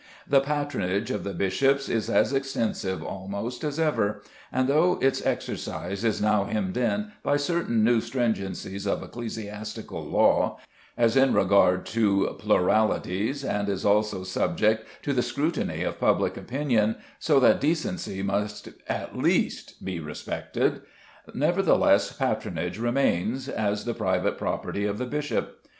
The 0.27 0.39
patronage 0.39 1.11
of 1.11 1.23
the 1.23 1.35
bishops 1.35 1.87
is 1.87 2.09
as 2.09 2.33
extensive 2.33 3.03
almost 3.03 3.63
as 3.63 3.79
ever; 3.79 4.23
and 4.51 4.67
though 4.67 4.97
its 4.99 5.23
exercise 5.23 6.03
is 6.03 6.19
now 6.19 6.45
hemmed 6.45 6.75
in 6.75 7.11
by 7.21 7.37
certain 7.37 7.83
new 7.83 8.01
stringencies 8.01 8.87
of 8.87 9.03
ecclesiastical 9.03 10.03
law, 10.03 10.57
as 10.97 11.15
in 11.15 11.35
regard 11.35 11.85
to 11.85 12.35
pluralities, 12.39 13.45
and 13.45 13.69
is 13.69 13.85
also 13.85 14.23
subject 14.23 14.87
to 15.03 15.13
the 15.13 15.21
scrutiny 15.21 15.83
of 15.83 15.99
public 15.99 16.35
opinion, 16.35 16.95
so 17.19 17.39
that 17.39 17.61
decency 17.61 18.23
must 18.23 18.69
at 18.89 19.15
least 19.15 19.85
be 19.85 19.99
respected, 19.99 20.81
nevertheless 21.35 22.11
patronage 22.11 22.79
remains, 22.79 23.47
as 23.47 23.85
the 23.85 23.93
private 23.93 24.39
property 24.39 24.83
of 24.87 24.97
the 24.97 25.05
bishop. 25.05 25.63